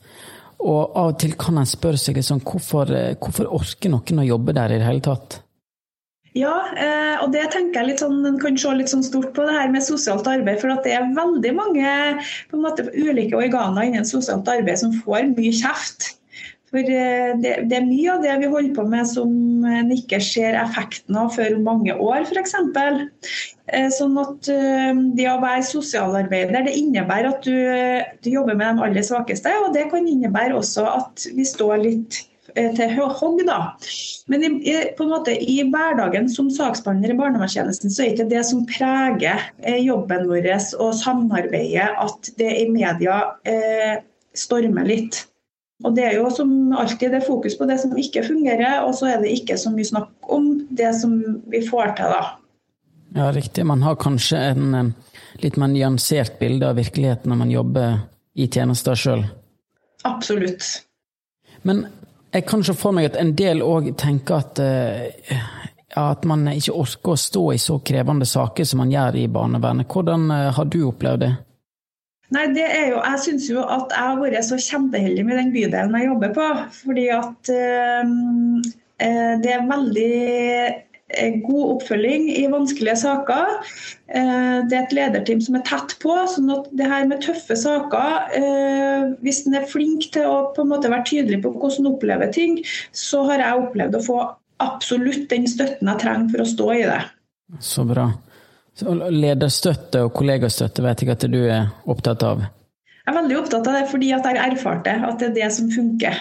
Og 0.67 0.83
av 0.97 1.13
og 1.13 1.19
til 1.21 1.35
kan 1.41 1.61
en 1.61 1.69
spørre 1.69 2.01
seg 2.01 2.19
liksom, 2.19 2.43
hvorfor, 2.45 2.93
hvorfor 3.21 3.51
orker 3.59 3.93
noen 3.93 4.23
å 4.23 4.29
jobbe 4.29 4.57
der 4.57 4.77
i 4.77 4.81
det 4.81 4.89
hele 4.89 5.05
tatt? 5.05 5.41
Ja, 6.37 6.53
eh, 6.77 7.15
og 7.25 7.31
det 7.33 7.47
tenker 7.55 7.81
jeg 7.81 7.95
litt 7.95 8.03
sånn, 8.03 8.19
en 8.29 8.37
kan 8.41 8.59
se 8.61 8.73
litt 8.77 8.93
sånn 8.93 9.05
stort 9.07 9.31
på 9.37 9.47
det 9.49 9.55
her 9.57 9.71
med 9.73 9.85
sosialt 9.87 10.27
arbeid. 10.29 10.61
For 10.61 10.85
det 10.85 10.93
er 10.93 11.15
veldig 11.17 11.53
mange 11.57 11.95
måte, 12.53 12.85
ulike 12.93 13.39
organer 13.39 13.89
innen 13.89 14.09
sosialt 14.09 14.49
arbeid 14.53 14.83
som 14.83 14.93
får 15.01 15.31
mye 15.33 15.55
kjeft. 15.57 16.11
For 16.73 16.83
eh, 16.83 17.33
det, 17.39 17.53
det, 17.71 17.79
er 17.79 17.87
mye 17.87 18.15
av 18.17 18.25
det 18.25 18.37
vi 18.43 18.51
holder 18.51 18.73
på 18.75 18.85
med 18.91 19.07
som 19.07 19.31
en 19.71 19.93
ikke 19.95 20.19
ser 20.25 20.59
effekten 20.59 21.19
av 21.19 21.31
før 21.37 21.59
mange 21.63 21.95
år, 21.95 22.27
f.eks. 22.27 22.57
Eh, 23.71 23.89
sånn 23.95 24.17
at 24.23 24.51
eh, 24.51 25.03
det 25.19 25.29
å 25.31 25.41
være 25.43 25.67
sosialarbeider 25.69 26.67
det 26.67 26.75
innebærer 26.81 27.31
at 27.31 27.47
du, 27.47 27.55
du, 28.23 28.31
jobber 28.35 28.59
med 28.59 28.81
de 28.81 28.89
aller 28.89 29.07
svakeste. 29.07 29.53
Og 29.63 29.77
det 29.77 29.87
kan 29.93 30.09
innebære 30.11 30.59
også 30.59 30.89
at 30.91 31.29
vi 31.37 31.47
står 31.47 31.79
litt 31.85 32.25
til 32.57 32.93
hogg. 32.97 33.43
da. 33.47 33.59
Men 34.31 34.45
i, 34.47 34.75
på 34.97 35.05
en 35.05 35.13
måte, 35.13 35.35
i 35.37 35.61
hverdagen 35.71 36.29
som 36.33 36.51
saksbehandler 36.51 37.15
i 37.15 37.19
barnevernstjenesten, 37.19 37.93
så 37.93 38.05
er 38.05 38.15
ikke 38.15 38.29
det 38.31 38.43
som 38.49 38.65
preger 38.71 39.47
eh, 39.63 39.79
jobben 39.85 40.27
vår 40.31 40.51
og 40.83 40.93
samarbeidet 40.99 41.89
at 42.03 42.31
det 42.41 42.53
i 42.63 42.69
media 42.73 43.23
eh, 43.47 44.03
stormer 44.37 44.89
litt. 44.89 45.25
Og 45.85 45.93
Det 45.95 46.05
er 46.09 46.15
jo 46.17 46.31
som 46.33 46.73
alltid 46.73 47.13
det 47.13 47.27
fokus 47.27 47.59
på 47.59 47.67
det 47.69 47.77
som 47.83 47.93
ikke 48.01 48.25
fungerer, 48.25 48.81
og 48.87 48.95
så 48.97 49.11
er 49.13 49.21
det 49.21 49.35
ikke 49.35 49.59
så 49.61 49.71
mye 49.75 49.85
snakk 49.85 50.31
om 50.33 50.49
det 50.71 50.95
som 50.97 51.19
vi 51.53 51.61
får 51.67 51.97
til. 51.99 52.15
da. 52.17 52.23
Ja, 53.17 53.31
riktig. 53.33 53.67
Man 53.67 53.83
har 53.83 53.99
kanskje 54.01 54.41
en 54.41 54.95
litt 55.43 55.57
mer 55.61 55.69
nyansert 55.69 56.39
bilde 56.41 56.69
av 56.69 56.79
virkeligheten 56.81 57.31
når 57.31 57.41
man 57.43 57.53
jobber 57.53 57.99
i 58.37 58.49
tjenester 58.53 58.99
sjøl? 58.99 59.25
Absolutt. 60.05 60.65
Men 61.67 61.87
jeg 62.35 62.45
kan 62.49 62.65
se 62.65 62.75
for 62.77 62.97
meg 62.97 63.11
at 63.11 63.19
en 63.21 63.33
del 63.37 63.63
òg 63.65 63.93
tenker 63.99 64.43
at, 64.43 64.61
uh, 64.61 65.47
at 65.97 66.27
man 66.29 66.47
ikke 66.53 66.77
orker 66.77 67.15
å 67.15 67.21
stå 67.21 67.45
i 67.55 67.61
så 67.63 67.79
krevende 67.81 68.29
saker 68.29 68.69
som 68.69 68.83
man 68.85 68.93
gjør 68.93 69.21
i 69.23 69.27
barnevernet. 69.33 69.89
Hvordan 69.89 70.29
uh, 70.31 70.53
har 70.57 70.69
du 70.71 70.83
opplevd 70.91 71.25
det? 71.25 71.33
Nei, 72.35 72.49
det 72.57 72.65
er 72.65 72.89
jo, 72.91 73.03
Jeg 73.05 73.23
syns 73.23 73.51
jo 73.51 73.63
at 73.63 73.93
jeg 73.95 74.03
har 74.03 74.19
vært 74.19 74.49
så 74.49 74.59
kjempeheldig 74.59 75.27
med 75.29 75.39
den 75.39 75.53
bydelen 75.55 75.95
jeg 75.95 76.09
jobber 76.09 76.35
på. 76.35 76.49
Fordi 76.81 77.07
at 77.15 77.53
eh, 77.55 78.11
det 79.45 79.53
er 79.53 79.71
veldig 79.71 80.11
god 81.47 81.67
oppfølging 81.77 82.25
i 82.35 82.49
vanskelige 82.51 82.97
saker. 82.99 83.51
Det 84.11 84.75
er 84.75 84.81
et 84.81 84.95
lederteam 84.97 85.39
som 85.45 85.59
er 85.59 85.63
tett 85.69 85.95
på. 86.03 86.17
sånn 86.33 86.51
at 86.51 86.67
det 86.75 86.89
her 86.91 87.07
med 87.07 87.23
tøffe 87.23 87.55
saker 87.55 89.15
Hvis 89.23 89.45
en 89.47 89.55
er 89.55 89.69
flink 89.71 90.09
til 90.17 90.27
å 90.27 90.49
på 90.57 90.65
en 90.65 90.73
måte 90.73 90.91
være 90.91 91.07
tydelig 91.07 91.45
på 91.45 91.53
hvordan 91.55 91.85
en 91.85 91.93
opplever 91.93 92.33
ting, 92.35 92.59
så 92.91 93.23
har 93.31 93.45
jeg 93.45 93.63
opplevd 93.69 94.01
å 94.01 94.03
få 94.09 94.19
absolutt 94.65 95.29
den 95.31 95.47
støtten 95.47 95.93
jeg 95.93 96.03
trenger 96.03 96.33
for 96.33 96.43
å 96.43 96.51
stå 96.57 96.71
i 96.75 96.85
det. 96.89 97.03
Så 97.63 97.87
bra. 97.87 98.11
Lederstøtte 98.85 100.03
og 100.05 100.13
kollegastøtte 100.17 100.85
vet 100.85 101.03
jeg 101.03 101.15
at 101.15 101.25
du 101.33 101.41
er 101.49 101.71
opptatt 101.89 102.25
av? 102.27 102.45
Jeg 103.07 103.13
er 103.13 103.17
veldig 103.17 103.39
opptatt 103.41 103.69
av 103.71 103.79
det 103.79 103.85
fordi 103.89 104.11
at 104.13 104.27
jeg 104.29 104.43
erfarte 104.43 104.97
at 105.09 105.21
det 105.23 105.31
er 105.31 105.37
det 105.39 105.51
som 105.55 105.71
funker. 105.73 106.19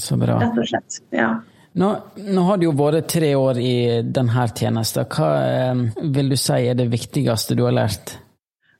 Så 0.00 0.18
bra. 0.20 0.38
Rett 0.40 0.60
og 0.60 0.68
slett. 0.68 1.00
Ja. 1.14 1.30
Nå, 1.76 1.88
nå, 2.16 2.44
har 2.48 2.60
det 2.60 2.68
jo 2.68 2.76
vært 2.76 3.08
tre 3.12 3.34
år 3.36 3.58
i 3.60 3.74
denne 4.04 4.46
tjenesten. 4.56 5.08
Hva 5.12 5.32
eh, 5.44 5.82
vil 6.14 6.30
du 6.32 6.36
si 6.40 6.62
er 6.70 6.78
det 6.78 6.88
viktigste 6.92 7.56
du 7.58 7.66
har 7.66 7.74
lært? 7.76 8.14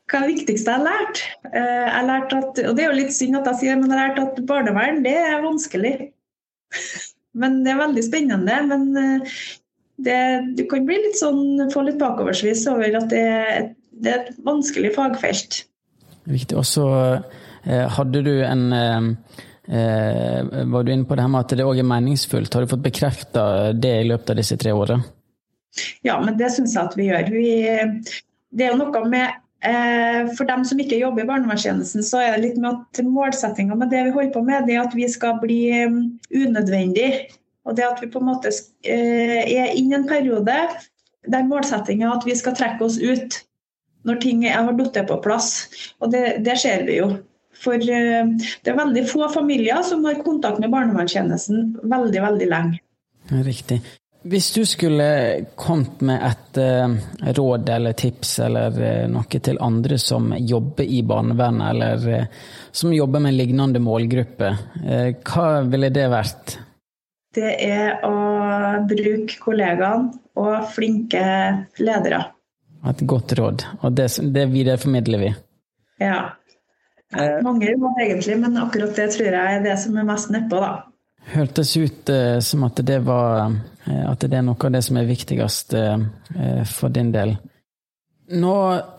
Hva 0.06 0.20
er 0.20 0.28
det 0.28 0.36
viktigste 0.38 0.72
jeg 0.72 0.80
har 0.80 0.86
lært? 0.86 1.22
Eh, 1.50 1.66
jeg 1.66 1.92
har 1.92 2.08
lært 2.08 2.32
at, 2.38 2.62
og 2.62 2.78
Det 2.78 2.84
er 2.84 2.88
jo 2.88 3.00
litt 3.00 3.16
synd 3.16 3.40
at 3.40 3.50
jeg 3.50 3.62
sier 3.62 3.80
men 3.80 3.90
jeg 3.90 3.98
har 3.98 4.08
lært 4.12 4.22
at 4.22 4.40
barnevern 4.48 5.02
det 5.04 5.16
er 5.18 5.44
vanskelig. 5.44 5.94
Men 7.36 7.58
det 7.66 7.74
er 7.74 7.82
veldig 7.82 8.02
spennende. 8.06 8.54
Men 8.64 8.84
eh, 8.96 9.40
det, 9.96 10.54
du 10.56 10.64
kan 10.68 10.84
bli 10.86 10.98
litt 11.00 11.18
sånn, 11.18 11.70
få 11.72 11.86
litt 11.86 11.98
bakoversvis 12.00 12.66
over 12.72 12.98
at 13.00 13.08
det, 13.12 13.24
det 13.96 14.12
er 14.12 14.22
et 14.24 14.38
vanskelig 14.44 14.92
fagfelt. 14.96 15.62
Viktig. 16.26 16.58
Og 16.58 16.66
så 16.68 16.86
eh, 17.64 17.86
hadde 17.96 18.22
du 18.26 18.34
en 18.44 18.64
eh, 18.74 19.08
eh, 19.70 20.64
Var 20.66 20.84
du 20.84 20.92
inne 20.92 21.06
på 21.06 21.16
det 21.16 21.24
her 21.24 21.32
med 21.32 21.46
at 21.46 21.56
det 21.56 21.66
òg 21.66 21.80
er 21.80 21.88
meningsfullt? 21.88 22.52
Har 22.52 22.66
du 22.66 22.74
fått 22.74 22.84
bekrefta 22.84 23.46
det 23.72 23.94
i 24.02 24.08
løpet 24.10 24.34
av 24.34 24.40
disse 24.42 24.58
tre 24.60 24.74
årene? 24.76 25.06
Ja, 26.06 26.18
men 26.22 26.38
det 26.40 26.50
syns 26.54 26.76
jeg 26.76 26.88
at 26.88 26.94
vi 26.96 27.10
gjør. 27.10 27.32
Vi, 27.32 28.20
det 28.56 28.66
er 28.66 28.72
jo 28.72 28.84
noe 28.84 29.08
med 29.08 29.42
for 30.36 30.46
dem 30.46 30.62
som 30.68 30.78
ikke 30.78 30.98
jobber 31.00 31.24
i 31.24 31.26
barnevernstjenesten, 31.26 32.04
så 32.06 32.20
er 32.22 32.36
det 32.36 32.42
litt 32.44 32.58
med 32.60 32.76
at 32.76 33.00
målsettinga 33.02 33.74
med 33.74 33.90
det 33.90 34.04
vi 34.06 34.12
holder 34.14 34.28
på 34.36 34.42
med, 34.46 34.68
det 34.68 34.76
er 34.76 34.84
at 34.84 34.94
vi 34.94 35.08
skal 35.10 35.40
bli 35.42 35.58
unødvendig 36.30 37.08
og 37.66 37.74
det 37.76 37.86
at 37.86 38.02
vi 38.02 38.10
på 38.10 38.22
en 38.22 38.30
måte 38.30 38.52
eh, 38.86 39.42
er 39.42 39.74
inne 39.74 39.96
i 39.96 39.98
en 39.98 40.08
periode 40.08 40.56
der 41.26 41.48
målsettingen 41.48 42.06
er 42.06 42.14
at 42.14 42.26
vi 42.26 42.36
skal 42.38 42.54
trekke 42.56 42.86
oss 42.86 43.00
ut 43.02 43.40
når 44.06 44.20
ting 44.22 44.44
har 44.46 44.68
falt 44.68 45.00
på 45.08 45.18
plass. 45.24 45.50
Og 45.98 46.12
det, 46.12 46.38
det, 46.46 46.54
ser 46.62 46.86
vi 46.86 47.00
jo. 47.00 47.10
For 47.58 47.74
eh, 47.74 48.32
det 48.62 48.70
er 48.70 48.78
veldig 48.78 49.04
få 49.10 49.26
familier 49.34 49.82
som 49.82 50.06
har 50.06 50.22
kontakt 50.22 50.62
med 50.62 50.70
barnevernstjenesten 50.70 51.72
veldig, 51.82 52.20
veldig 52.22 52.50
lenge. 52.52 52.82
Riktig. 53.42 53.80
Hvis 54.26 54.52
du 54.54 54.64
skulle 54.66 55.06
kommet 55.58 56.00
med 56.06 56.22
et 56.26 56.58
uh, 56.58 56.94
råd 57.34 57.68
eller 57.70 57.94
tips 57.94 58.32
eller 58.42 58.78
noe 59.10 59.38
til 59.38 59.60
andre 59.62 59.98
som 60.02 60.32
jobber 60.34 60.82
i 60.82 60.98
barnevernet, 61.06 61.66
eller 61.70 62.26
som 62.74 62.94
jobber 62.94 63.22
med 63.22 63.30
en 63.30 63.38
lignende 63.38 63.82
målgruppe, 63.82 64.50
hva 65.30 65.46
ville 65.70 65.92
det 65.94 66.08
vært? 66.10 66.56
Det 67.36 67.52
er 67.66 68.00
å 68.06 68.14
bruke 68.88 69.38
kollegaene 69.42 70.12
og 70.36 70.66
flinke 70.72 71.22
ledere. 71.80 72.24
Et 72.86 73.02
godt 73.08 73.34
råd, 73.38 73.64
og 73.82 73.94
det, 73.98 74.08
det 74.34 74.46
videreformidler 74.52 75.22
vi. 75.24 75.30
Ja. 76.02 76.18
Eh, 77.16 77.38
Mange 77.44 77.72
råd 77.72 78.02
egentlig, 78.04 78.36
men 78.42 78.58
akkurat 78.60 78.94
det 78.98 79.08
tror 79.14 79.32
jeg 79.32 79.56
er 79.56 79.64
det 79.64 79.78
som 79.82 79.96
er 79.96 80.06
mest 80.06 80.30
nedpå, 80.34 80.60
da. 80.62 80.74
Hørtes 81.26 81.72
ut 81.74 82.12
uh, 82.14 82.38
som 82.44 82.62
at 82.68 82.78
det, 82.86 83.00
var, 83.06 83.50
uh, 83.88 84.04
at 84.12 84.22
det 84.22 84.38
er 84.38 84.44
noe 84.46 84.60
av 84.68 84.76
det 84.76 84.84
som 84.86 85.00
er 85.00 85.08
viktigst 85.08 85.74
for 86.70 86.94
din 86.94 87.10
del. 87.14 87.34
Nå 88.26 88.54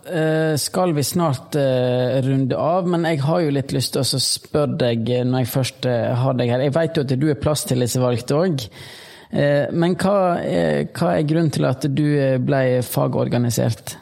eh, 0.08 0.56
skal 0.56 0.94
vi 0.96 1.04
snart 1.04 1.56
eh, 1.60 2.22
runde 2.24 2.56
av, 2.56 2.86
men 2.88 3.04
jeg 3.10 3.20
har 3.26 3.42
jo 3.44 3.52
litt 3.52 3.74
lyst 3.76 3.98
til 3.98 4.06
å 4.06 4.22
spørre 4.24 4.78
deg 4.80 5.10
eh, 5.12 5.26
når 5.28 5.44
jeg 5.44 5.52
først 5.52 5.88
har 6.22 6.38
deg 6.40 6.54
her. 6.54 6.64
Jeg 6.64 6.76
vet 6.78 6.96
jo 6.96 7.04
at 7.04 7.12
du 7.20 7.28
er 7.28 7.42
plass 7.42 7.66
til 7.68 7.84
disse 7.84 8.00
valgte 8.00 8.38
òg. 8.38 8.68
Men 9.28 9.98
hva 10.00 10.40
er, 10.40 10.86
hva 10.96 11.10
er, 11.18 11.26
grunnen 11.28 11.52
til 11.52 11.66
at 11.68 11.84
du 11.92 12.06
ble 12.48 12.80
fagorganisert? 12.88 13.98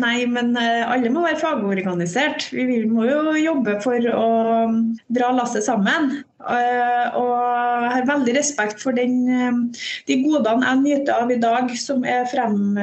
nei, 0.00 0.22
men 0.24 0.56
alle 0.56 1.10
må 1.12 1.26
være 1.26 1.42
fagorganisert. 1.42 2.46
Vi 2.56 2.78
må 2.88 3.04
jo 3.04 3.34
jobbe 3.36 3.74
for 3.84 4.08
å 4.16 4.30
mm, 4.72 4.78
dra 5.12 5.28
lasset 5.36 5.66
sammen. 5.66 6.22
og 6.40 7.34
jeg 7.36 7.92
har 7.98 8.08
veldig 8.08 8.38
respekt 8.38 8.80
for 8.80 8.96
den, 8.96 9.68
de 10.08 10.20
godene 10.24 10.72
jeg 10.72 10.84
nyter 10.86 11.20
av 11.20 11.36
i 11.36 11.40
dag, 11.44 11.76
som 11.76 12.08
er 12.08 12.24
frem 12.32 12.78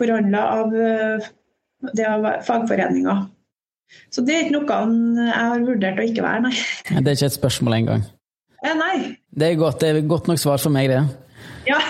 forhandla 0.00 0.46
av, 0.56 0.74
eh, 0.74 1.28
av 2.08 2.32
fagforeninga. 2.48 3.20
Så 4.10 4.22
det 4.26 4.34
er 4.34 4.46
ikke 4.46 4.58
noe 4.58 4.80
jeg 5.26 5.36
har 5.36 5.62
vurdert 5.66 6.00
å 6.00 6.06
ikke 6.06 6.24
være, 6.24 6.42
nei. 6.46 6.54
Det 6.90 7.12
er 7.12 7.18
ikke 7.18 7.30
et 7.30 7.38
spørsmål 7.38 7.78
engang? 7.80 8.04
Eh, 8.60 8.76
nei. 8.76 8.96
Det 9.30 9.48
er 9.48 9.58
godt, 9.58 9.80
det 9.82 9.90
er 9.90 10.08
godt 10.08 10.28
nok 10.30 10.40
svar 10.40 10.60
for 10.62 10.74
meg, 10.74 10.90
det. 10.92 11.00
Ja. 11.68 11.80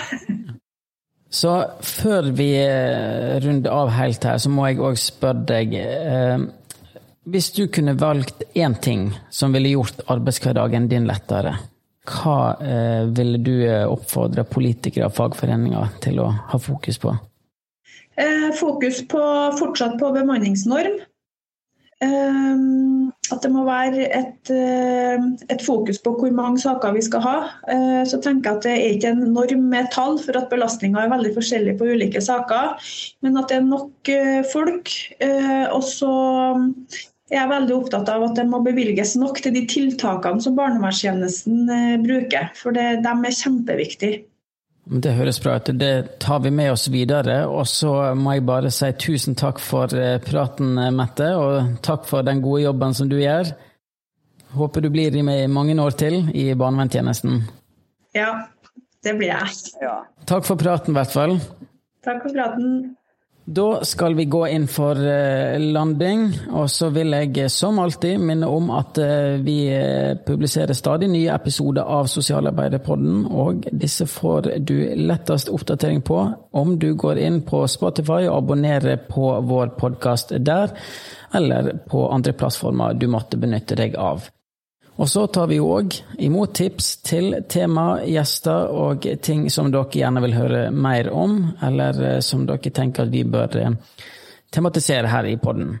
Så 1.31 1.51
før 1.85 2.31
vi 2.35 2.49
eh, 2.59 3.37
runder 3.43 3.75
av 3.75 3.93
helt 3.95 4.25
her, 4.27 4.39
så 4.41 4.51
må 4.51 4.67
jeg 4.67 4.81
òg 4.83 4.99
spørre 4.99 5.45
deg 5.53 5.75
eh, 5.79 6.43
Hvis 7.31 7.51
du 7.55 7.67
kunne 7.71 7.95
valgt 7.99 8.43
én 8.57 8.75
ting 8.81 9.11
som 9.29 9.53
ville 9.53 9.75
gjort 9.75 10.01
arbeidshverdagen 10.09 10.89
din 10.91 11.05
lettere, 11.07 11.53
hva 12.09 12.55
ville 13.13 13.37
du 13.45 13.53
oppfordre 13.85 14.41
politikere 14.49 15.05
og 15.05 15.13
fagforeninger 15.13 15.99
til 16.01 16.17
å 16.23 16.31
ha 16.49 16.59
fokus 16.59 16.97
på? 16.97 17.13
Eh, 18.19 18.51
fokus 18.59 19.07
på, 19.07 19.21
fortsatt 19.59 19.97
på 19.99 20.11
bemanningsnorm. 20.11 20.99
Eh, 22.01 22.61
at 23.31 23.43
det 23.45 23.51
må 23.53 23.63
være 23.63 24.07
et, 24.09 24.49
eh, 24.51 25.27
et, 25.53 25.61
fokus 25.63 26.01
på 26.03 26.11
hvor 26.17 26.33
mange 26.35 26.59
saker 26.59 26.95
vi 26.97 27.03
skal 27.05 27.21
ha. 27.23 27.35
Så 28.09 28.19
tenker 28.19 28.49
jeg 28.49 28.57
at 28.57 28.63
Det 28.63 28.71
er 28.71 28.95
ikke 28.95 29.11
en 29.13 29.33
norm 29.33 29.69
med 29.69 29.91
tall, 29.91 30.17
for 30.19 30.35
at 30.37 30.49
belastninga 30.49 31.05
er 31.05 31.13
veldig 31.13 31.35
forskjellig 31.37 31.77
på 31.79 31.87
ulike 31.93 32.21
saker. 32.21 32.75
Men 33.21 33.37
at 33.37 33.47
det 33.47 33.57
er 33.57 33.69
nok 33.69 34.11
folk. 34.51 34.91
Og 35.71 35.83
så 35.83 36.11
er 37.31 37.37
jeg 37.37 37.49
veldig 37.53 37.75
opptatt 37.77 38.09
av 38.09 38.23
at 38.23 38.35
det 38.35 38.49
må 38.49 38.59
bevilges 38.59 39.15
nok 39.15 39.39
til 39.39 39.53
de 39.53 39.63
tiltakene 39.65 40.41
som 40.41 40.57
barnevernstjenesten 40.57 41.71
bruker. 42.03 42.51
For 42.59 42.75
det, 42.75 43.05
de 43.05 43.15
er 43.15 43.39
kjempeviktige. 43.39 44.25
Det 44.91 45.13
høres 45.15 45.39
bra 45.39 45.55
ut. 45.55 45.69
Det 45.79 46.19
tar 46.19 46.41
vi 46.43 46.51
med 46.51 46.73
oss 46.73 46.89
videre. 46.91 47.45
Og 47.47 47.63
så 47.69 48.11
må 48.17 48.35
jeg 48.35 48.45
bare 48.47 48.71
si 48.75 48.89
tusen 48.99 49.37
takk 49.39 49.61
for 49.63 49.93
eh, 49.95 50.17
praten, 50.23 50.75
Mette, 50.95 51.29
og 51.39 51.77
takk 51.85 52.07
for 52.09 52.27
den 52.27 52.41
gode 52.43 52.65
jobben 52.65 52.95
som 52.97 53.07
du 53.11 53.15
gjør. 53.21 53.53
Håper 54.51 54.83
du 54.83 54.89
blir 54.91 55.15
med 55.23 55.45
i 55.45 55.51
mange 55.51 55.77
år 55.79 55.95
til 55.95 56.25
i 56.35 56.49
barnevernstjenesten. 56.59 57.39
Ja, 58.17 58.33
det 59.03 59.15
blir 59.15 59.31
jeg. 59.31 59.53
Ja. 59.79 60.01
Takk 60.27 60.43
for 60.49 60.59
praten, 60.59 60.91
i 60.91 60.99
hvert 60.99 61.13
fall. 61.15 61.37
Takk 62.03 62.25
for 62.25 62.35
praten. 62.35 62.97
Da 63.45 63.83
skal 63.85 64.13
vi 64.15 64.25
gå 64.29 64.43
inn 64.47 64.67
for 64.69 64.99
eh, 65.01 65.57
landing, 65.59 66.27
og 66.53 66.67
så 66.69 66.91
vil 66.93 67.15
jeg 67.15 67.31
eh, 67.41 67.49
som 67.49 67.79
alltid 67.81 68.21
minne 68.21 68.45
om 68.45 68.69
at 68.77 68.99
eh, 69.01 69.39
vi 69.41 69.55
publiserer 70.27 70.77
stadig 70.77 71.09
nye 71.09 71.33
episoder 71.33 71.89
av 71.89 72.05
Sosialarbeiderpodden, 72.11 73.23
og 73.25 73.65
disse 73.73 74.05
får 74.05 74.51
du 74.61 74.75
lettest 74.95 75.49
oppdatering 75.49 76.03
på 76.05 76.19
om 76.53 76.75
du 76.77 76.91
går 76.93 77.17
inn 77.17 77.41
på 77.47 77.63
Spotify 77.65 78.27
og 78.27 78.43
abonnerer 78.43 79.01
på 79.09 79.33
vår 79.49 79.73
podkast 79.79 80.35
der, 80.45 80.77
eller 81.33 81.73
på 81.89 82.05
andre 82.13 82.37
plattformer 82.37 82.93
du 82.93 83.09
måtte 83.09 83.41
benytte 83.41 83.79
deg 83.79 83.97
av. 83.97 84.29
Og 85.01 85.09
så 85.09 85.23
tar 85.33 85.47
vi 85.49 85.57
òg 85.57 85.95
imot 86.21 86.53
tips 86.53 86.91
til 87.01 87.33
tema, 87.49 88.03
gjester 88.05 88.69
og 88.69 89.07
ting 89.25 89.47
som 89.49 89.71
dere 89.73 89.89
gjerne 89.89 90.21
vil 90.27 90.37
høre 90.37 90.61
mer 90.69 91.09
om, 91.09 91.39
eller 91.65 92.21
som 92.21 92.45
dere 92.45 92.69
tenker 92.69 93.07
at 93.07 93.13
vi 93.13 93.25
bør 93.25 93.57
tematisere 94.53 95.09
her 95.09 95.31
i 95.31 95.39
podden. 95.41 95.79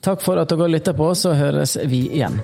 Takk 0.00 0.22
for 0.22 0.38
at 0.38 0.54
dere 0.54 0.70
lytter 0.70 0.94
på, 0.94 1.10
så 1.18 1.34
høres 1.34 1.74
vi 1.90 2.06
igjen. 2.06 2.38